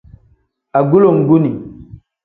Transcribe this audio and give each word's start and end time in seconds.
Agulonguni. 0.79 1.51